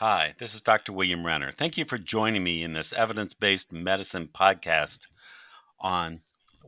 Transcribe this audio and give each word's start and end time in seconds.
Hi, 0.00 0.34
this 0.36 0.54
is 0.54 0.60
Dr. 0.60 0.92
William 0.92 1.24
Renner. 1.24 1.50
Thank 1.52 1.78
you 1.78 1.86
for 1.86 1.96
joining 1.96 2.44
me 2.44 2.62
in 2.62 2.74
this 2.74 2.92
evidence 2.92 3.32
based 3.32 3.72
medicine 3.72 4.28
podcast 4.28 5.06
on 5.80 6.20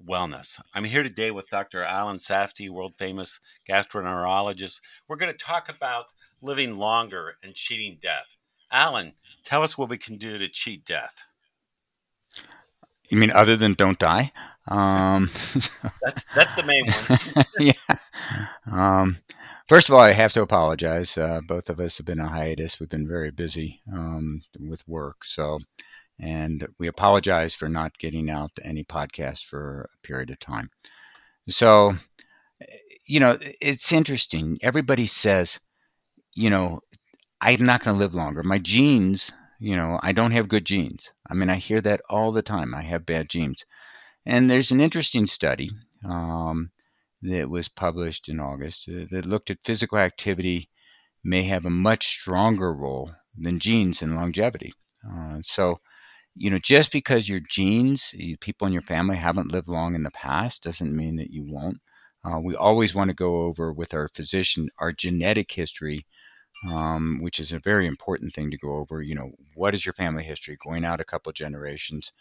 wellness. 0.02 0.58
I'm 0.72 0.84
here 0.84 1.02
today 1.02 1.30
with 1.30 1.50
Dr. 1.50 1.82
Alan 1.82 2.16
Safdi, 2.16 2.70
world 2.70 2.94
famous 2.96 3.38
gastroenterologist. 3.68 4.80
We're 5.06 5.16
going 5.16 5.30
to 5.30 5.36
talk 5.36 5.68
about 5.68 6.06
living 6.40 6.76
longer 6.76 7.34
and 7.42 7.54
cheating 7.54 7.98
death. 8.00 8.38
Alan, 8.72 9.12
tell 9.44 9.62
us 9.62 9.76
what 9.76 9.90
we 9.90 9.98
can 9.98 10.16
do 10.16 10.38
to 10.38 10.48
cheat 10.48 10.86
death. 10.86 11.24
You 13.10 13.18
mean 13.18 13.32
other 13.32 13.58
than 13.58 13.74
don't 13.74 13.98
die? 13.98 14.32
Um, 14.70 15.30
that's 16.02 16.26
that's 16.34 16.54
the 16.54 16.62
main 16.62 16.84
one. 16.84 17.46
yeah. 17.58 17.96
Um, 18.70 19.16
First 19.68 19.90
of 19.90 19.94
all, 19.94 20.00
I 20.00 20.12
have 20.12 20.32
to 20.32 20.40
apologize. 20.40 21.18
Uh, 21.18 21.42
both 21.46 21.68
of 21.68 21.78
us 21.78 21.98
have 21.98 22.06
been 22.06 22.20
on 22.20 22.30
hiatus. 22.30 22.80
We've 22.80 22.88
been 22.88 23.06
very 23.06 23.30
busy 23.30 23.82
um, 23.92 24.40
with 24.58 24.86
work, 24.88 25.26
so 25.26 25.58
and 26.18 26.66
we 26.78 26.88
apologize 26.88 27.54
for 27.54 27.68
not 27.68 27.98
getting 27.98 28.30
out 28.30 28.50
any 28.64 28.82
podcast 28.82 29.44
for 29.44 29.82
a 29.92 30.06
period 30.06 30.30
of 30.30 30.40
time. 30.40 30.70
So, 31.50 31.94
you 33.06 33.20
know, 33.20 33.38
it's 33.60 33.92
interesting. 33.92 34.58
Everybody 34.62 35.04
says, 35.04 35.60
you 36.32 36.48
know, 36.48 36.80
I'm 37.42 37.62
not 37.62 37.84
going 37.84 37.96
to 37.96 38.02
live 38.02 38.14
longer. 38.14 38.42
My 38.42 38.58
genes, 38.58 39.30
you 39.60 39.76
know, 39.76 40.00
I 40.02 40.12
don't 40.12 40.32
have 40.32 40.48
good 40.48 40.64
genes. 40.64 41.12
I 41.28 41.34
mean, 41.34 41.50
I 41.50 41.56
hear 41.56 41.82
that 41.82 42.00
all 42.08 42.32
the 42.32 42.42
time. 42.42 42.74
I 42.74 42.82
have 42.82 43.04
bad 43.04 43.28
genes. 43.28 43.66
And 44.24 44.48
there's 44.48 44.70
an 44.70 44.80
interesting 44.80 45.26
study 45.26 45.70
um, 46.04 46.70
that 47.22 47.48
was 47.50 47.68
published 47.68 48.28
in 48.28 48.40
August 48.40 48.88
uh, 48.88 49.04
that 49.10 49.26
looked 49.26 49.50
at 49.50 49.64
physical 49.64 49.98
activity 49.98 50.68
may 51.24 51.42
have 51.44 51.64
a 51.66 51.70
much 51.70 52.08
stronger 52.20 52.72
role 52.72 53.12
than 53.36 53.58
genes 53.58 54.02
in 54.02 54.16
longevity. 54.16 54.72
Uh, 55.08 55.38
so, 55.42 55.80
you 56.34 56.50
know, 56.50 56.58
just 56.58 56.92
because 56.92 57.28
your 57.28 57.40
genes, 57.40 58.14
people 58.40 58.66
in 58.66 58.72
your 58.72 58.82
family 58.82 59.16
haven't 59.16 59.52
lived 59.52 59.68
long 59.68 59.94
in 59.94 60.02
the 60.04 60.10
past, 60.12 60.62
doesn't 60.62 60.96
mean 60.96 61.16
that 61.16 61.30
you 61.32 61.44
won't. 61.44 61.78
Uh, 62.24 62.38
we 62.40 62.54
always 62.56 62.94
want 62.94 63.08
to 63.08 63.14
go 63.14 63.42
over 63.42 63.72
with 63.72 63.94
our 63.94 64.08
physician 64.14 64.68
our 64.78 64.92
genetic 64.92 65.50
history, 65.52 66.06
um, 66.68 67.20
which 67.22 67.40
is 67.40 67.52
a 67.52 67.58
very 67.60 67.86
important 67.86 68.34
thing 68.34 68.50
to 68.50 68.58
go 68.58 68.76
over. 68.76 69.02
You 69.02 69.14
know, 69.14 69.30
what 69.54 69.74
is 69.74 69.86
your 69.86 69.92
family 69.94 70.24
history 70.24 70.56
going 70.64 70.84
out 70.84 71.00
a 71.00 71.04
couple 71.04 71.32
generations? 71.32 72.12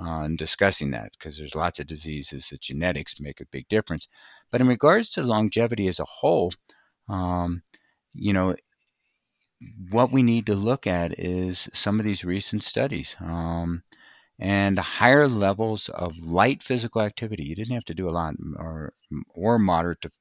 Uh, 0.00 0.22
and 0.22 0.38
discussing 0.38 0.90
that 0.92 1.10
because 1.12 1.36
there's 1.36 1.54
lots 1.54 1.78
of 1.78 1.86
diseases 1.86 2.48
that 2.48 2.60
genetics 2.60 3.20
make 3.20 3.40
a 3.40 3.46
big 3.46 3.68
difference. 3.68 4.08
But 4.50 4.60
in 4.60 4.68
regards 4.68 5.10
to 5.10 5.22
longevity 5.22 5.88
as 5.88 5.98
a 5.98 6.04
whole, 6.04 6.52
um, 7.08 7.62
you 8.14 8.32
know, 8.32 8.54
what 9.90 10.12
we 10.12 10.22
need 10.22 10.46
to 10.46 10.54
look 10.54 10.86
at 10.86 11.18
is 11.18 11.68
some 11.72 11.98
of 11.98 12.04
these 12.04 12.24
recent 12.24 12.62
studies 12.62 13.16
um, 13.20 13.82
and 14.38 14.78
higher 14.78 15.28
levels 15.28 15.88
of 15.90 16.16
light 16.18 16.62
physical 16.62 17.02
activity. 17.02 17.44
You 17.44 17.56
didn't 17.56 17.74
have 17.74 17.84
to 17.86 17.94
do 17.94 18.08
a 18.08 18.12
lot, 18.12 18.34
or 18.56 18.92
or 19.34 19.58
moderate 19.58 20.00
to 20.02 20.12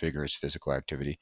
vigorous 0.00 0.34
physical 0.34 0.72
activity 0.72 1.18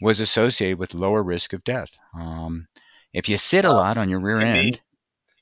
was 0.00 0.20
associated 0.20 0.78
with 0.78 0.94
lower 0.94 1.22
risk 1.22 1.52
of 1.52 1.64
death. 1.64 1.98
Um, 2.14 2.68
if 3.12 3.28
you 3.28 3.36
sit 3.36 3.64
a 3.64 3.72
lot 3.72 3.98
on 3.98 4.08
your 4.08 4.20
rear 4.20 4.36
to 4.36 4.46
end, 4.46 4.72
me, 4.72 4.80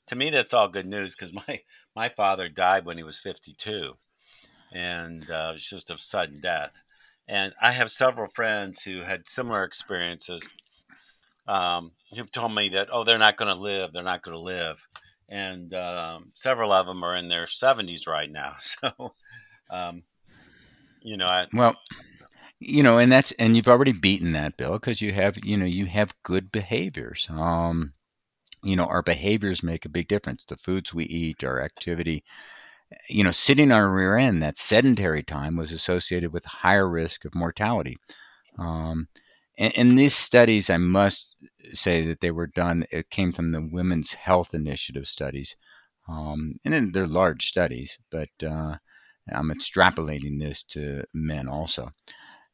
to 0.07 0.15
me 0.15 0.29
that's 0.29 0.53
all 0.53 0.67
good 0.67 0.87
news 0.87 1.15
because 1.15 1.33
my 1.47 1.61
my 1.97 2.09
father 2.09 2.47
died 2.47 2.85
when 2.85 2.95
he 2.95 3.03
was 3.03 3.19
52, 3.19 3.93
and 4.71 5.31
uh, 5.31 5.53
it's 5.55 5.67
just 5.67 5.89
a 5.89 5.97
sudden 5.97 6.39
death. 6.39 6.83
And 7.27 7.53
I 7.59 7.71
have 7.71 7.89
several 7.89 8.29
friends 8.35 8.83
who 8.83 9.01
had 9.01 9.27
similar 9.27 9.63
experiences 9.63 10.53
um, 11.47 11.93
who've 12.15 12.31
told 12.31 12.53
me 12.53 12.69
that, 12.69 12.89
oh, 12.91 13.03
they're 13.03 13.17
not 13.17 13.35
going 13.35 13.53
to 13.53 13.59
live, 13.59 13.93
they're 13.93 14.03
not 14.03 14.21
going 14.21 14.37
to 14.37 14.43
live. 14.43 14.87
And 15.27 15.73
um, 15.73 16.31
several 16.35 16.71
of 16.71 16.85
them 16.85 17.03
are 17.03 17.17
in 17.17 17.29
their 17.29 17.47
70s 17.47 18.07
right 18.07 18.31
now. 18.31 18.57
So, 18.61 19.15
um, 19.71 20.03
you 21.01 21.17
know, 21.17 21.27
I, 21.27 21.47
well, 21.51 21.75
you 22.59 22.83
know, 22.83 22.99
and 22.99 23.11
that's 23.11 23.31
and 23.33 23.55
you've 23.55 23.67
already 23.67 23.91
beaten 23.91 24.33
that 24.33 24.55
bill 24.55 24.73
because 24.73 25.01
you 25.01 25.13
have 25.13 25.37
you 25.43 25.57
know 25.57 25.65
you 25.65 25.87
have 25.87 26.15
good 26.23 26.51
behaviors. 26.51 27.27
Um, 27.29 27.93
you 28.67 28.75
know, 28.75 28.85
our 28.85 29.01
behaviors 29.01 29.63
make 29.63 29.85
a 29.85 29.89
big 29.89 30.07
difference. 30.07 30.43
The 30.47 30.57
foods 30.57 30.93
we 30.93 31.05
eat, 31.05 31.43
our 31.43 31.61
activity, 31.61 32.23
you 33.09 33.23
know, 33.23 33.31
sitting 33.31 33.71
on 33.71 33.77
our 33.77 33.89
rear 33.89 34.17
end, 34.17 34.41
that 34.41 34.57
sedentary 34.57 35.23
time 35.23 35.55
was 35.55 35.71
associated 35.71 36.33
with 36.33 36.45
higher 36.45 36.89
risk 36.89 37.25
of 37.25 37.35
mortality. 37.35 37.97
Um, 38.57 39.07
and, 39.57 39.77
and, 39.77 39.99
these 39.99 40.15
studies, 40.15 40.69
I 40.69 40.77
must 40.77 41.35
say 41.73 42.05
that 42.07 42.21
they 42.21 42.31
were 42.31 42.47
done, 42.47 42.85
it 42.91 43.09
came 43.09 43.31
from 43.31 43.51
the 43.51 43.61
Women's 43.61 44.13
Health 44.13 44.53
Initiative 44.53 45.07
studies. 45.07 45.55
Um, 46.07 46.55
and 46.65 46.93
they're 46.93 47.07
large 47.07 47.47
studies, 47.47 47.97
but 48.11 48.29
uh, 48.41 48.77
I'm 49.31 49.51
extrapolating 49.51 50.39
this 50.39 50.63
to 50.69 51.03
men 51.13 51.47
also. 51.47 51.91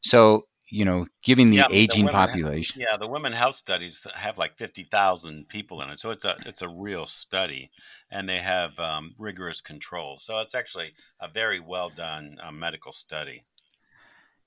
So 0.02 0.44
you 0.74 0.84
know, 0.84 1.06
giving 1.22 1.52
the 1.52 1.58
yeah, 1.58 1.68
aging 1.70 2.08
the 2.08 2.12
population. 2.12 2.82
yeah, 2.82 2.98
the 2.98 3.08
women 3.08 3.32
health 3.32 3.54
studies 3.54 4.08
have 4.16 4.40
like 4.40 4.58
fifty 4.58 4.84
thousand 4.84 5.48
people 5.48 5.80
in 5.84 5.90
it, 5.92 6.00
so 6.00 6.10
it's 6.10 6.26
a 6.26 6.36
it's 6.48 6.64
a 6.64 6.68
real 6.68 7.06
study, 7.06 7.70
and 8.10 8.28
they 8.28 8.40
have 8.40 8.80
um, 8.80 9.14
rigorous 9.20 9.62
controls. 9.62 10.24
So 10.24 10.40
it's 10.40 10.56
actually 10.56 10.94
a 11.20 11.28
very 11.28 11.60
well 11.60 11.92
done 11.96 12.38
uh, 12.42 12.52
medical 12.52 12.92
study. 12.92 13.46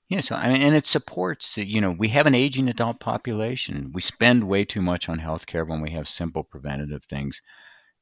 Yeah, 0.09 0.19
so 0.19 0.35
I 0.35 0.51
mean, 0.51 0.61
and 0.61 0.75
it 0.75 0.85
supports. 0.85 1.55
You 1.55 1.79
know, 1.79 1.91
we 1.91 2.09
have 2.09 2.25
an 2.25 2.35
aging 2.35 2.67
adult 2.67 2.99
population. 2.99 3.91
We 3.93 4.01
spend 4.01 4.43
way 4.43 4.65
too 4.65 4.81
much 4.81 5.07
on 5.07 5.19
healthcare 5.19 5.65
when 5.65 5.79
we 5.79 5.91
have 5.91 6.09
simple 6.09 6.43
preventative 6.43 7.05
things, 7.05 7.41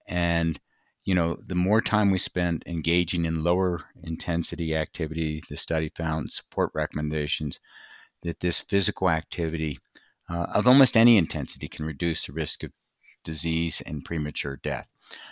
and 0.07 0.59
you 1.03 1.13
know, 1.13 1.37
the 1.45 1.53
more 1.53 1.79
time 1.79 2.09
we 2.09 2.17
spend 2.17 2.63
engaging 2.65 3.25
in 3.25 3.43
lower 3.43 3.81
intensity 4.01 4.75
activity, 4.75 5.43
the 5.47 5.57
study 5.57 5.91
found 5.95 6.31
support 6.31 6.71
recommendations 6.73 7.59
that 8.25 8.39
this 8.39 8.61
physical 8.61 9.09
activity 9.09 9.79
uh, 10.29 10.47
of 10.53 10.67
almost 10.67 10.97
any 10.97 11.17
intensity 11.17 11.67
can 11.67 11.85
reduce 11.85 12.25
the 12.25 12.33
risk 12.33 12.63
of 12.63 12.71
disease 13.23 13.81
and 13.85 14.05
premature 14.05 14.59
death. 14.63 14.89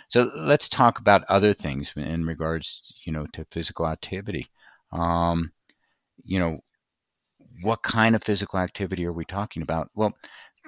So 0.08 0.30
let's 0.36 0.68
talk 0.68 0.98
about 0.98 1.24
other 1.28 1.52
things 1.52 1.92
in 1.96 2.24
regards, 2.24 2.94
you 3.04 3.12
know, 3.12 3.26
to 3.32 3.46
physical 3.50 3.86
activity. 3.88 4.48
Um, 4.92 5.52
you 6.24 6.38
know, 6.38 6.60
what 7.62 7.82
kind 7.82 8.14
of 8.14 8.22
physical 8.22 8.58
activity 8.58 9.04
are 9.04 9.12
we 9.12 9.24
talking 9.24 9.62
about? 9.62 9.90
Well, 9.94 10.12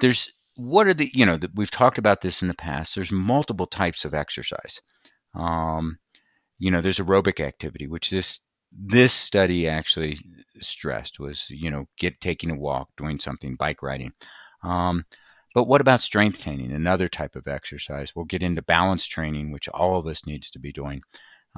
there's 0.01 0.31
what 0.57 0.87
are 0.87 0.95
the 0.95 1.11
you 1.13 1.27
know 1.27 1.39
we've 1.55 1.71
talked 1.71 1.99
about 1.99 2.21
this 2.21 2.43
in 2.43 2.49
the 2.49 2.55
past. 2.55 2.95
There's 2.95 3.13
multiple 3.13 3.67
types 3.67 4.05
of 4.05 4.15
exercise. 4.15 4.81
Um, 5.35 5.99
you 6.59 6.71
know, 6.71 6.81
there's 6.81 6.99
aerobic 6.99 7.41
activity, 7.41 7.87
which 7.87 8.11
this 8.11 8.41
this 8.73 9.13
study 9.13 9.69
actually 9.69 10.19
stressed 10.61 11.19
was 11.19 11.47
you 11.51 11.71
know 11.71 11.87
get 11.99 12.21
taking 12.21 12.51
a 12.51 12.57
walk 12.57 12.89
doing 12.97 13.19
something 13.19 13.57
bike 13.57 13.83
riding. 13.83 14.13
Um, 14.63 15.05
but 15.55 15.65
what 15.65 15.81
about 15.81 16.01
strength 16.01 16.43
training 16.43 16.73
another 16.73 17.09
type 17.09 17.35
of 17.37 17.49
exercise? 17.49 18.15
We'll 18.15 18.27
get 18.27 18.43
into 18.43 18.63
balance 18.63 19.07
training 19.07 19.53
which 19.53 19.69
all 19.69 19.99
of 19.99 20.07
us 20.07 20.27
needs 20.27 20.51
to 20.51 20.59
be 20.59 20.73
doing 20.73 21.01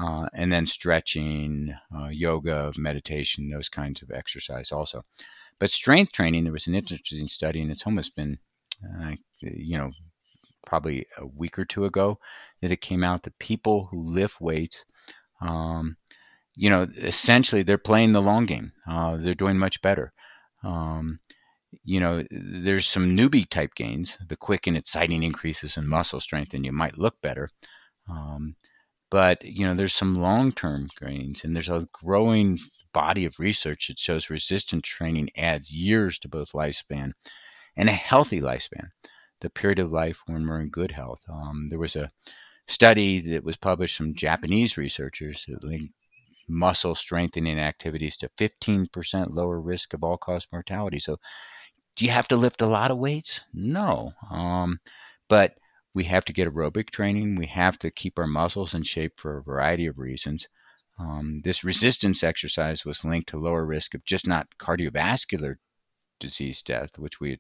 uh, 0.00 0.28
and 0.34 0.52
then 0.52 0.66
stretching 0.66 1.74
uh, 1.96 2.08
yoga 2.08 2.72
meditation 2.76 3.50
those 3.50 3.68
kinds 3.68 4.02
of 4.02 4.10
exercise 4.10 4.70
also. 4.70 5.02
But 5.58 5.70
strength 5.70 6.12
training 6.12 6.44
there 6.44 6.52
was 6.52 6.68
an 6.68 6.74
interesting 6.74 7.28
study 7.28 7.60
and 7.60 7.70
it's 7.70 7.86
almost 7.86 8.14
been 8.14 8.38
uh, 8.84 9.12
you 9.40 9.76
know 9.76 9.90
probably 10.66 11.06
a 11.16 11.26
week 11.26 11.58
or 11.58 11.64
two 11.64 11.84
ago 11.84 12.18
that 12.60 12.70
it 12.70 12.80
came 12.80 13.02
out 13.02 13.22
that 13.22 13.38
people 13.38 13.88
who 13.90 14.14
lift 14.14 14.40
weights 14.40 14.84
um, 15.40 15.96
you 16.58 16.68
know, 16.68 16.88
essentially 16.96 17.62
they're 17.62 17.78
playing 17.78 18.12
the 18.12 18.20
long 18.20 18.44
game. 18.44 18.72
Uh, 18.90 19.16
they're 19.16 19.34
doing 19.34 19.56
much 19.56 19.80
better. 19.80 20.12
Um, 20.64 21.20
you 21.84 22.00
know, 22.00 22.24
there's 22.30 22.88
some 22.88 23.16
newbie 23.16 23.48
type 23.48 23.74
gains, 23.76 24.18
the 24.28 24.36
quick 24.36 24.66
and 24.66 24.76
exciting 24.76 25.22
increases 25.22 25.76
in 25.76 25.86
muscle 25.86 26.20
strength, 26.20 26.54
and 26.54 26.64
you 26.64 26.72
might 26.72 26.98
look 26.98 27.14
better. 27.22 27.48
Um, 28.10 28.56
but 29.08 29.44
you 29.44 29.66
know, 29.66 29.74
there's 29.74 29.94
some 29.94 30.16
long-term 30.16 30.88
gains, 31.00 31.44
and 31.44 31.54
there's 31.54 31.68
a 31.68 31.86
growing 31.92 32.58
body 32.92 33.24
of 33.24 33.38
research 33.38 33.86
that 33.86 33.98
shows 33.98 34.28
resistance 34.28 34.88
training 34.88 35.30
adds 35.36 35.72
years 35.72 36.18
to 36.18 36.28
both 36.28 36.52
lifespan 36.52 37.12
and 37.76 37.88
a 37.88 37.92
healthy 37.92 38.40
lifespan, 38.40 38.88
the 39.40 39.50
period 39.50 39.78
of 39.78 39.92
life 39.92 40.18
when 40.26 40.44
we're 40.44 40.60
in 40.60 40.70
good 40.70 40.90
health. 40.90 41.20
Um, 41.30 41.68
there 41.70 41.78
was 41.78 41.94
a 41.94 42.10
study 42.66 43.20
that 43.30 43.44
was 43.44 43.56
published 43.56 43.96
from 43.96 44.16
Japanese 44.16 44.76
researchers 44.76 45.44
that 45.46 45.62
linked 45.62 45.94
muscle 46.48 46.94
strengthening 46.94 47.58
activities 47.58 48.16
to 48.18 48.28
15% 48.38 49.34
lower 49.34 49.60
risk 49.60 49.94
of 49.94 50.02
all 50.02 50.16
cause 50.16 50.46
mortality. 50.52 50.98
So, 50.98 51.18
do 51.96 52.04
you 52.04 52.10
have 52.10 52.28
to 52.28 52.36
lift 52.36 52.62
a 52.62 52.66
lot 52.66 52.90
of 52.90 52.98
weights? 52.98 53.40
No. 53.52 54.12
Um, 54.30 54.78
but 55.28 55.58
we 55.94 56.04
have 56.04 56.24
to 56.26 56.32
get 56.32 56.48
aerobic 56.48 56.90
training. 56.90 57.34
We 57.34 57.46
have 57.46 57.78
to 57.80 57.90
keep 57.90 58.18
our 58.18 58.26
muscles 58.26 58.74
in 58.74 58.84
shape 58.84 59.14
for 59.16 59.38
a 59.38 59.42
variety 59.42 59.86
of 59.86 59.98
reasons. 59.98 60.48
Um, 60.98 61.40
this 61.44 61.64
resistance 61.64 62.22
exercise 62.22 62.84
was 62.84 63.04
linked 63.04 63.28
to 63.30 63.38
lower 63.38 63.64
risk 63.64 63.94
of 63.94 64.04
just 64.04 64.26
not 64.26 64.46
cardiovascular 64.58 65.56
disease 66.18 66.62
death, 66.62 66.98
which 66.98 67.20
we 67.20 67.38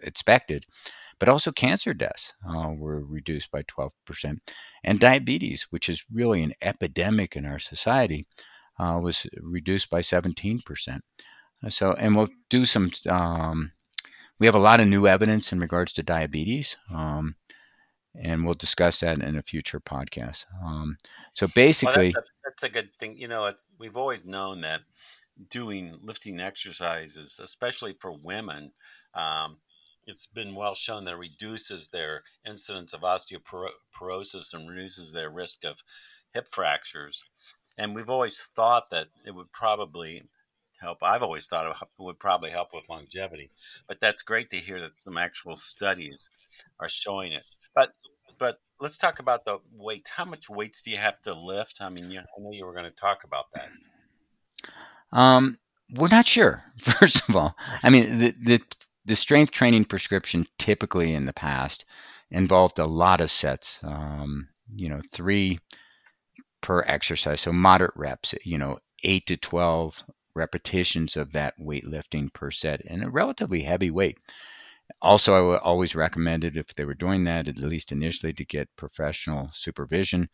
expected, 0.00 0.66
but 1.18 1.28
also 1.28 1.52
cancer 1.52 1.94
deaths 1.94 2.32
uh, 2.48 2.70
were 2.76 3.04
reduced 3.04 3.50
by 3.50 3.62
12%. 3.62 4.38
And 4.82 5.00
diabetes, 5.00 5.66
which 5.70 5.88
is 5.88 6.04
really 6.12 6.42
an 6.42 6.52
epidemic 6.62 7.36
in 7.36 7.46
our 7.46 7.58
society, 7.58 8.26
uh, 8.78 8.98
was 9.02 9.26
reduced 9.40 9.90
by 9.90 10.00
17%. 10.00 11.00
So, 11.68 11.92
and 11.92 12.14
we'll 12.14 12.28
do 12.50 12.64
some, 12.64 12.90
um, 13.08 13.72
we 14.38 14.46
have 14.46 14.54
a 14.54 14.58
lot 14.58 14.80
of 14.80 14.88
new 14.88 15.06
evidence 15.06 15.52
in 15.52 15.60
regards 15.60 15.92
to 15.94 16.02
diabetes. 16.02 16.76
Um, 16.92 17.36
and 18.16 18.44
we'll 18.44 18.54
discuss 18.54 19.00
that 19.00 19.20
in 19.20 19.36
a 19.36 19.42
future 19.42 19.80
podcast. 19.80 20.44
Um, 20.64 20.98
so 21.34 21.48
basically, 21.48 22.12
well, 22.14 22.22
that's, 22.22 22.28
a, 22.28 22.42
that's, 22.44 22.62
a, 22.62 22.68
good 22.68 22.90
thing. 22.98 23.16
You 23.16 23.28
know, 23.28 23.50
we've 23.78 23.96
always 23.96 24.24
known 24.24 24.60
that 24.60 24.82
doing 25.50 25.98
lifting 26.00 26.40
exercises, 26.40 27.40
especially 27.42 27.96
for 28.00 28.12
women, 28.12 28.72
um, 29.14 29.58
it's 30.06 30.26
been 30.26 30.54
well 30.54 30.74
shown 30.74 31.04
that 31.04 31.16
reduces 31.16 31.88
their 31.88 32.22
incidence 32.46 32.92
of 32.92 33.00
osteoporosis 33.02 34.52
and 34.52 34.68
reduces 34.68 35.12
their 35.12 35.30
risk 35.30 35.64
of 35.64 35.82
hip 36.32 36.48
fractures. 36.50 37.24
And 37.76 37.94
we've 37.94 38.10
always 38.10 38.50
thought 38.54 38.90
that 38.90 39.08
it 39.26 39.34
would 39.34 39.52
probably 39.52 40.24
help. 40.80 40.98
I've 41.02 41.22
always 41.22 41.46
thought 41.46 41.70
it 41.70 41.88
would 41.98 42.18
probably 42.18 42.50
help 42.50 42.68
with 42.72 42.88
longevity, 42.88 43.50
but 43.88 44.00
that's 44.00 44.22
great 44.22 44.50
to 44.50 44.58
hear 44.58 44.80
that 44.80 44.98
some 45.02 45.18
actual 45.18 45.56
studies 45.56 46.30
are 46.78 46.88
showing 46.88 47.32
it. 47.32 47.44
But 47.74 47.92
but 48.38 48.58
let's 48.80 48.98
talk 48.98 49.18
about 49.18 49.44
the 49.44 49.58
weight. 49.72 50.08
How 50.16 50.24
much 50.24 50.50
weights 50.50 50.82
do 50.82 50.90
you 50.90 50.98
have 50.98 51.20
to 51.22 51.34
lift? 51.34 51.78
I 51.80 51.90
mean, 51.90 52.10
you, 52.10 52.20
I 52.20 52.40
know 52.40 52.52
you 52.52 52.66
were 52.66 52.72
going 52.72 52.84
to 52.84 52.90
talk 52.90 53.24
about 53.24 53.46
that. 53.54 53.68
Um, 55.12 55.58
we're 55.94 56.08
not 56.08 56.26
sure. 56.26 56.62
First 57.00 57.28
of 57.28 57.36
all, 57.36 57.56
I 57.82 57.90
mean 57.90 58.18
the 58.18 58.34
the 58.42 58.60
the 59.04 59.16
strength 59.16 59.52
training 59.52 59.84
prescription 59.84 60.46
typically 60.58 61.14
in 61.14 61.26
the 61.26 61.32
past 61.32 61.84
involved 62.30 62.78
a 62.78 62.86
lot 62.86 63.20
of 63.20 63.30
sets. 63.30 63.78
Um, 63.82 64.48
you 64.74 64.88
know, 64.88 65.00
three 65.12 65.58
per 66.62 66.82
exercise, 66.86 67.42
so 67.42 67.52
moderate 67.52 67.96
reps. 67.96 68.34
You 68.44 68.58
know, 68.58 68.78
eight 69.02 69.26
to 69.26 69.36
twelve 69.36 70.02
repetitions 70.34 71.16
of 71.16 71.32
that 71.32 71.54
weightlifting 71.60 72.32
per 72.32 72.50
set, 72.50 72.80
and 72.86 73.04
a 73.04 73.10
relatively 73.10 73.62
heavy 73.62 73.90
weight. 73.90 74.18
Also, 75.00 75.34
I 75.34 75.40
would 75.40 75.60
always 75.60 75.94
recommend 75.94 76.44
it 76.44 76.56
if 76.56 76.74
they 76.74 76.84
were 76.84 76.94
doing 76.94 77.24
that, 77.24 77.48
at 77.48 77.56
least 77.58 77.92
initially, 77.92 78.32
to 78.34 78.44
get 78.44 78.74
professional 78.76 79.50
supervision 79.52 80.28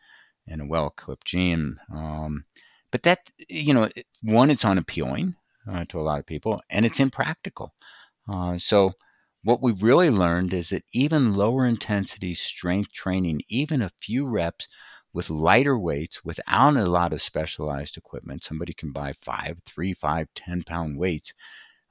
and 0.48 0.60
a 0.60 0.66
well-equipped 0.66 1.26
gym. 1.26 1.78
Um, 1.92 2.44
but 2.90 3.02
that, 3.04 3.18
you 3.48 3.74
know, 3.74 3.88
one, 4.22 4.50
it's 4.50 4.64
unappealing 4.64 5.36
uh, 5.70 5.84
to 5.88 6.00
a 6.00 6.02
lot 6.02 6.18
of 6.18 6.26
people, 6.26 6.60
and 6.70 6.84
it's 6.84 6.98
impractical. 6.98 7.74
Uh, 8.30 8.56
so, 8.58 8.92
what 9.42 9.60
we've 9.62 9.82
really 9.82 10.10
learned 10.10 10.52
is 10.54 10.68
that 10.70 10.84
even 10.92 11.34
lower 11.34 11.66
intensity 11.66 12.32
strength 12.34 12.92
training, 12.92 13.42
even 13.48 13.82
a 13.82 13.92
few 14.00 14.26
reps 14.26 14.68
with 15.12 15.28
lighter 15.30 15.78
weights 15.78 16.24
without 16.24 16.76
a 16.76 16.86
lot 16.88 17.12
of 17.12 17.20
specialized 17.22 17.96
equipment, 17.98 18.44
somebody 18.44 18.72
can 18.72 18.92
buy 18.92 19.12
five, 19.20 19.58
three, 19.66 19.92
five, 19.92 20.28
ten 20.34 20.62
pound 20.62 20.96
weights 20.98 21.32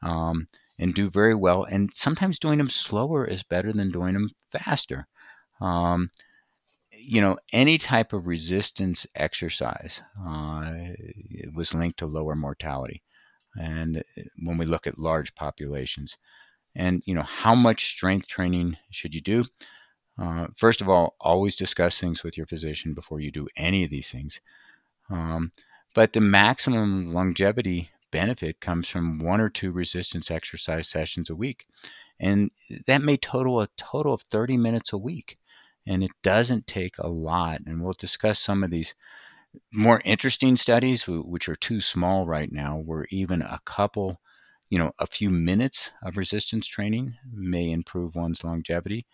um, 0.03 0.47
and 0.79 0.95
do 0.95 1.09
very 1.09 1.35
well. 1.35 1.63
And 1.65 1.91
sometimes 1.95 2.39
doing 2.39 2.59
them 2.59 2.69
slower 2.69 3.25
is 3.25 3.43
better 3.43 3.73
than 3.73 3.91
doing 3.91 4.13
them 4.15 4.31
faster. 4.51 5.07
Um, 5.61 6.09
you 6.91 7.21
know, 7.21 7.37
any 7.53 7.77
type 7.79 8.13
of 8.13 8.27
resistance 8.27 9.07
exercise 9.15 10.01
uh, 10.25 10.71
was 11.53 11.73
linked 11.73 11.99
to 11.99 12.07
lower 12.07 12.35
mortality. 12.35 13.03
And 13.59 13.97
uh, 13.97 14.21
when 14.37 14.57
we 14.57 14.65
look 14.65 14.87
at 14.87 14.97
large 14.97 15.35
populations, 15.35 16.17
and 16.75 17.03
you 17.05 17.13
know, 17.13 17.23
how 17.23 17.55
much 17.55 17.91
strength 17.91 18.27
training 18.27 18.77
should 18.89 19.13
you 19.13 19.21
do? 19.21 19.45
Uh, 20.17 20.47
first 20.57 20.81
of 20.81 20.89
all, 20.89 21.15
always 21.19 21.55
discuss 21.55 21.99
things 21.99 22.23
with 22.23 22.37
your 22.37 22.45
physician 22.47 22.93
before 22.93 23.19
you 23.19 23.31
do 23.31 23.47
any 23.55 23.83
of 23.83 23.91
these 23.91 24.09
things. 24.09 24.39
Um, 25.09 25.51
but 25.95 26.13
the 26.13 26.21
maximum 26.21 27.13
longevity 27.13 27.89
benefit 28.11 28.59
comes 28.59 28.87
from 28.87 29.19
one 29.19 29.41
or 29.41 29.49
two 29.49 29.71
resistance 29.71 30.31
exercise 30.31 30.87
sessions 30.87 31.29
a 31.29 31.35
week. 31.35 31.65
And 32.19 32.51
that 32.87 33.01
may 33.01 33.17
total 33.17 33.61
a 33.61 33.69
total 33.77 34.13
of 34.13 34.21
30 34.23 34.57
minutes 34.57 34.93
a 34.93 34.97
week 34.97 35.37
and 35.87 36.03
it 36.03 36.11
doesn't 36.21 36.67
take 36.67 36.97
a 36.99 37.07
lot. 37.07 37.61
And 37.65 37.81
we'll 37.81 37.93
discuss 37.93 38.39
some 38.39 38.63
of 38.63 38.71
these 38.71 38.93
more 39.71 40.01
interesting 40.05 40.57
studies, 40.57 41.05
which 41.07 41.49
are 41.49 41.55
too 41.55 41.81
small 41.81 42.25
right 42.25 42.51
now, 42.51 42.77
where 42.77 43.07
even 43.11 43.41
a 43.41 43.59
couple, 43.65 44.19
you 44.69 44.77
know, 44.77 44.91
a 44.99 45.07
few 45.07 45.29
minutes 45.29 45.91
of 46.03 46.17
resistance 46.17 46.67
training 46.67 47.15
may 47.33 47.71
improve 47.71 48.15
one's 48.15 48.43
longevity. 48.43 49.05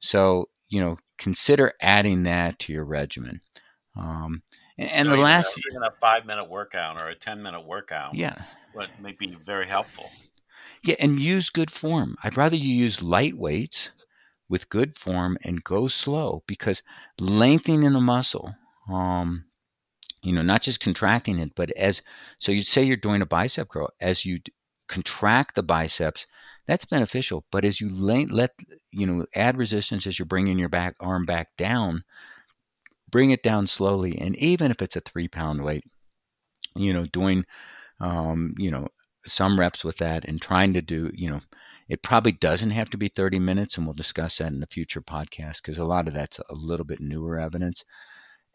So, 0.00 0.48
you 0.68 0.80
know, 0.80 0.96
consider 1.18 1.74
adding 1.80 2.22
that 2.24 2.58
to 2.60 2.72
your 2.72 2.84
regimen. 2.84 3.40
Um, 3.96 4.42
and 4.78 5.08
so 5.08 5.16
the 5.16 5.20
last, 5.20 5.56
a, 5.56 5.60
even 5.70 5.82
a 5.82 5.90
five 6.00 6.24
minute 6.24 6.48
workout 6.48 7.00
or 7.00 7.08
a 7.08 7.14
10 7.14 7.42
minute 7.42 7.66
workout, 7.66 8.16
yeah, 8.16 8.42
what 8.72 8.88
may 9.00 9.12
be 9.12 9.36
very 9.44 9.66
helpful. 9.66 10.10
Yeah, 10.82 10.96
and 10.98 11.20
use 11.20 11.50
good 11.50 11.70
form. 11.70 12.16
I'd 12.24 12.36
rather 12.36 12.56
you 12.56 12.74
use 12.74 13.02
light 13.02 13.36
weights 13.36 13.90
with 14.48 14.68
good 14.68 14.96
form 14.96 15.36
and 15.42 15.62
go 15.62 15.86
slow 15.88 16.42
because 16.46 16.82
lengthening 17.18 17.94
a 17.94 18.00
muscle, 18.00 18.54
um, 18.88 19.44
you 20.22 20.32
know, 20.32 20.42
not 20.42 20.62
just 20.62 20.80
contracting 20.80 21.38
it, 21.38 21.52
but 21.54 21.70
as 21.72 22.02
so 22.38 22.52
you'd 22.52 22.66
say 22.66 22.82
you're 22.82 22.96
doing 22.96 23.22
a 23.22 23.26
bicep 23.26 23.68
curl, 23.68 23.90
as 24.00 24.24
you 24.24 24.40
contract 24.88 25.54
the 25.54 25.62
biceps, 25.62 26.26
that's 26.66 26.84
beneficial. 26.84 27.44
But 27.50 27.64
as 27.64 27.80
you 27.80 27.88
let 27.90 28.50
you 28.90 29.06
know 29.06 29.26
add 29.34 29.56
resistance 29.56 30.06
as 30.06 30.18
you're 30.18 30.26
bringing 30.26 30.58
your 30.58 30.68
back 30.68 30.94
arm 31.00 31.24
back 31.24 31.48
down, 31.56 32.04
bring 33.10 33.30
it 33.30 33.42
down 33.42 33.66
slowly, 33.66 34.18
and 34.18 34.36
even 34.36 34.70
if 34.70 34.82
it's 34.82 34.96
a 34.96 35.00
three 35.00 35.28
pound 35.28 35.62
weight, 35.64 35.84
you 36.76 36.92
know, 36.92 37.06
doing 37.06 37.44
um, 38.00 38.54
you 38.58 38.70
know 38.70 38.88
some 39.26 39.58
reps 39.58 39.84
with 39.84 39.98
that 39.98 40.24
and 40.24 40.40
trying 40.40 40.72
to 40.72 40.80
do 40.80 41.10
you 41.14 41.28
know 41.28 41.40
it 41.90 42.02
probably 42.02 42.32
doesn't 42.32 42.70
have 42.70 42.88
to 42.90 42.96
be 42.96 43.08
30 43.08 43.38
minutes, 43.38 43.76
and 43.76 43.86
we'll 43.86 43.94
discuss 43.94 44.38
that 44.38 44.52
in 44.52 44.62
a 44.62 44.66
future 44.66 45.02
podcast 45.02 45.56
because 45.62 45.78
a 45.78 45.84
lot 45.84 46.08
of 46.08 46.14
that's 46.14 46.38
a 46.38 46.54
little 46.54 46.86
bit 46.86 47.00
newer 47.00 47.38
evidence. 47.38 47.84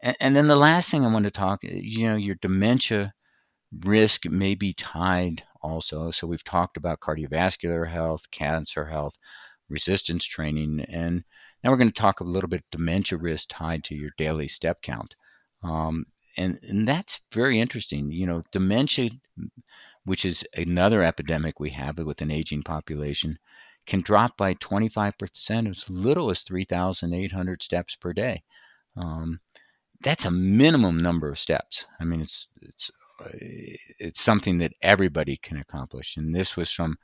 And, 0.06 0.16
and 0.20 0.36
then 0.36 0.46
the 0.46 0.56
last 0.56 0.90
thing 0.90 1.04
I 1.04 1.12
want 1.12 1.24
to 1.24 1.30
talk, 1.30 1.64
eh, 1.64 1.80
you 1.82 2.08
know, 2.08 2.14
your 2.16 2.36
dementia 2.36 3.12
risk 3.84 4.24
may 4.26 4.54
be 4.54 4.72
tied 4.72 5.42
also. 5.60 6.12
So 6.12 6.28
we've 6.28 6.44
talked 6.44 6.76
about 6.76 7.00
cardiovascular 7.00 7.90
health, 7.90 8.30
cancer 8.30 8.86
health, 8.86 9.16
resistance 9.68 10.24
training, 10.24 10.86
and 10.88 11.24
now 11.62 11.70
we're 11.70 11.76
going 11.76 11.92
to 11.92 12.00
talk 12.00 12.20
a 12.20 12.24
little 12.24 12.48
bit 12.48 12.64
dementia 12.70 13.18
risk 13.18 13.48
tied 13.50 13.82
to 13.84 13.96
your 13.96 14.12
daily 14.16 14.46
step 14.46 14.80
count. 14.80 15.16
Um, 15.64 16.06
and, 16.36 16.60
and 16.62 16.86
that's 16.86 17.20
very 17.32 17.58
interesting. 17.58 18.12
You 18.12 18.26
know, 18.26 18.42
dementia 18.52 19.10
which 20.04 20.24
is 20.24 20.44
another 20.56 21.02
epidemic 21.02 21.58
we 21.58 21.70
have 21.70 21.98
with 21.98 22.22
an 22.22 22.30
aging 22.30 22.62
population, 22.62 23.38
can 23.86 24.00
drop 24.00 24.36
by 24.36 24.54
25% 24.54 25.68
as 25.68 25.90
little 25.90 26.30
as 26.30 26.42
3,800 26.42 27.60
steps 27.60 27.96
per 27.96 28.12
day. 28.12 28.42
Um, 28.96 29.40
that's 30.02 30.24
a 30.24 30.30
minimum 30.30 30.98
number 30.98 31.28
of 31.28 31.38
steps. 31.38 31.84
I 32.00 32.04
mean, 32.04 32.20
it's 32.20 32.48
it's 32.60 32.90
uh, 33.24 33.28
it's 33.98 34.20
something 34.20 34.58
that 34.58 34.72
everybody 34.82 35.36
can 35.36 35.56
accomplish. 35.56 36.16
And 36.16 36.34
this 36.34 36.56
was 36.56 36.70
from 36.70 36.98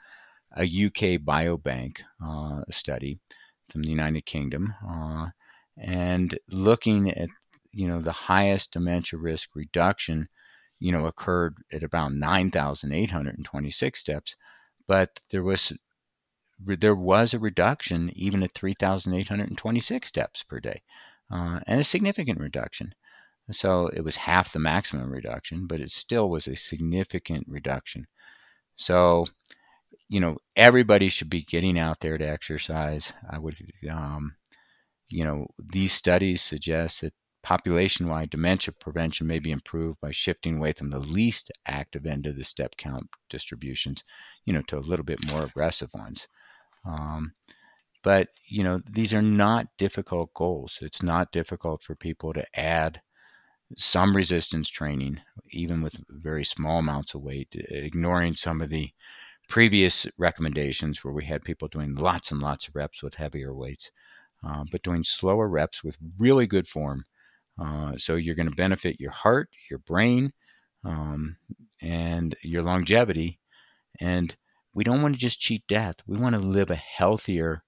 a 0.56 0.64
UK 0.64 1.20
biobank 1.20 2.00
uh, 2.25 2.62
study 2.70 3.18
from 3.70 3.82
the 3.82 3.90
United 3.90 4.26
Kingdom, 4.26 4.75
uh, 4.87 5.28
and 5.78 6.38
looking 6.49 7.11
at 7.11 7.28
you 7.72 7.88
know 7.88 8.00
the 8.00 8.12
highest 8.12 8.72
dementia 8.72 9.18
risk 9.18 9.50
reduction 9.54 10.28
you 10.82 10.90
know, 10.90 11.06
occurred 11.06 11.54
at 11.72 11.84
about 11.84 12.12
9,826 12.12 14.00
steps, 14.00 14.34
but 14.88 15.20
there 15.30 15.44
was 15.44 15.72
there 16.58 16.94
was 16.96 17.34
a 17.34 17.38
reduction 17.38 18.11
even 18.14 18.42
at 18.42 18.52
3,826 18.54 20.08
steps 20.08 20.42
per 20.42 20.58
day, 20.58 20.82
uh, 21.32 21.60
and 21.66 21.80
a 21.80 21.84
significant 21.84 22.40
reduction. 22.40 22.94
So 23.50 23.88
it 23.88 24.02
was 24.02 24.16
half 24.16 24.52
the 24.52 24.58
maximum 24.58 25.10
reduction, 25.10 25.66
but 25.66 25.80
it 25.80 25.90
still 25.90 26.30
was 26.30 26.46
a 26.46 26.54
significant 26.54 27.46
reduction. 27.48 28.06
So, 28.76 29.26
you 30.08 30.20
know, 30.20 30.36
everybody 30.56 31.08
should 31.08 31.30
be 31.30 31.42
getting 31.42 31.78
out 31.78 32.00
there 32.00 32.18
to 32.18 32.24
exercise. 32.24 33.12
I 33.28 33.38
would, 33.38 33.56
um, 33.90 34.36
you 35.08 35.24
know, 35.24 35.48
these 35.58 35.92
studies 35.92 36.42
suggest 36.42 37.00
that 37.00 37.14
Population 37.42 38.06
wide 38.06 38.30
dementia 38.30 38.72
prevention 38.72 39.26
may 39.26 39.40
be 39.40 39.50
improved 39.50 40.00
by 40.00 40.12
shifting 40.12 40.58
away 40.58 40.72
from 40.72 40.90
the 40.90 41.00
least 41.00 41.50
active 41.66 42.06
end 42.06 42.24
of 42.28 42.36
the 42.36 42.44
step 42.44 42.76
count 42.76 43.08
distributions, 43.28 44.04
you 44.44 44.52
know, 44.52 44.62
to 44.68 44.78
a 44.78 44.80
little 44.80 45.04
bit 45.04 45.18
more 45.28 45.44
aggressive 45.44 45.90
ones. 45.92 46.28
Um, 46.86 47.32
but, 48.02 48.28
you 48.47 48.64
know, 48.64 48.80
these 48.90 49.12
are 49.12 49.23
not 49.23 49.66
difficult 49.78 50.32
goals. 50.35 50.78
It's 50.82 51.02
not 51.02 51.32
difficult 51.32 51.82
for 51.82 51.94
people 51.94 52.32
to 52.32 52.44
add 52.59 53.00
some 53.76 54.14
resistance 54.14 54.68
training, 54.68 55.21
even 55.50 55.82
with 55.82 55.97
very 56.09 56.44
small 56.44 56.78
amounts 56.78 57.14
of 57.14 57.23
weight, 57.23 57.49
ignoring 57.52 58.35
some 58.35 58.61
of 58.61 58.71
the 58.71 58.90
previous 59.49 60.06
recommendations 60.18 61.02
where 61.02 61.14
we 61.14 61.25
had 61.25 61.42
people 61.42 61.68
doing 61.68 61.94
lots 61.94 62.30
and 62.30 62.40
lots 62.40 62.68
of 62.68 62.75
reps 62.75 63.02
with 63.02 63.14
heavier 63.14 63.54
weights, 63.54 63.90
uh, 64.47 64.64
but 64.71 64.82
doing 64.82 65.04
slower 65.04 65.49
reps 65.49 65.82
with 65.85 65.97
really 66.18 66.47
good 66.47 66.66
form. 66.68 67.04
Uh, 67.59 67.97
so 67.97 68.16
you're 68.16 68.35
going 68.35 68.49
to 68.49 68.56
benefit 68.56 69.00
your 69.00 69.11
heart, 69.11 69.49
your 69.71 69.78
brain, 69.80 70.32
um, 70.85 71.37
and 71.80 72.35
your 72.42 72.62
longevity. 72.62 73.38
And 74.00 74.35
we 74.75 74.85
don't 74.85 75.02
want 75.02 75.14
to 75.14 75.21
just 75.21 75.40
cheat 75.40 75.66
death. 75.68 75.97
We 76.06 76.18
want 76.18 76.35
to 76.35 76.40
live 76.40 76.71
a 76.71 76.76
healthier, 76.76 77.62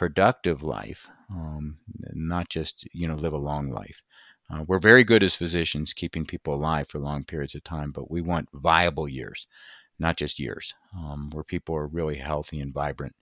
productive 0.00 0.62
life, 0.62 1.06
um, 1.30 1.76
not 2.14 2.48
just 2.48 2.88
you 2.94 3.06
know 3.06 3.16
live 3.16 3.34
a 3.34 3.48
long 3.50 3.68
life. 3.70 4.00
Uh, 4.48 4.64
we're 4.66 4.78
very 4.78 5.04
good 5.04 5.22
as 5.22 5.34
physicians 5.34 5.92
keeping 5.92 6.24
people 6.24 6.54
alive 6.54 6.86
for 6.88 6.98
long 6.98 7.22
periods 7.22 7.54
of 7.54 7.62
time, 7.64 7.92
but 7.92 8.10
we 8.10 8.22
want 8.22 8.48
viable 8.54 9.06
years, 9.06 9.46
not 9.98 10.16
just 10.16 10.40
years, 10.40 10.72
um, 10.96 11.28
where 11.32 11.44
people 11.44 11.76
are 11.76 11.86
really 11.86 12.16
healthy 12.16 12.60
and 12.60 12.72
vibrant 12.72 13.14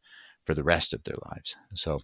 for 0.47 0.54
the 0.54 0.62
rest 0.62 0.92
of 0.92 1.02
their 1.02 1.16
lives. 1.32 1.56
So, 1.75 1.99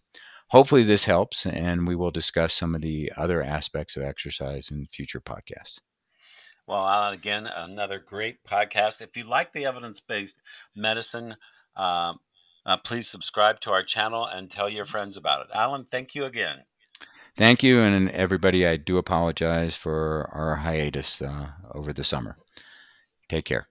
hopefully, 0.49 0.83
this 0.83 1.05
helps, 1.05 1.47
and 1.47 1.87
we 1.87 1.95
will 1.95 2.11
discuss 2.11 2.53
some 2.53 2.75
of 2.75 2.81
the 2.81 3.13
other 3.17 3.45
aspects 3.45 3.97
of 3.97 4.03
exercise 4.03 4.73
in 4.73 4.89
future 4.89 5.21
podcasts. 5.21 5.79
Well, 6.67 6.85
Alan, 6.85 7.15
again, 7.15 7.47
another 7.47 8.01
great 8.01 8.43
podcast. 8.43 9.01
If 9.01 9.17
you 9.17 9.23
like 9.23 9.53
the 9.53 9.67
evidence 9.67 10.01
based 10.01 10.41
medicine, 10.75 11.37
um, 11.77 12.19
uh, 12.67 12.77
please 12.77 13.09
subscribe 13.09 13.61
to 13.61 13.71
our 13.71 13.83
channel 13.83 14.27
and 14.27 14.51
tell 14.51 14.69
your 14.69 14.87
friends 14.87 15.17
about 15.17 15.47
it. 15.47 15.53
Alan, 15.55 15.85
thank 15.85 16.15
you 16.15 16.25
again. 16.25 16.65
Thank 17.37 17.63
you, 17.63 17.83
and 17.83 18.11
everybody, 18.11 18.65
I 18.67 18.77
do 18.77 18.97
apologize 18.97 19.77
for 19.77 20.31
our 20.33 20.55
hiatus 20.55 21.21
uh, 21.21 21.49
over 21.75 21.93
the 21.93 22.05
summer. 22.05 22.37
Take 23.29 23.45
care. 23.45 23.67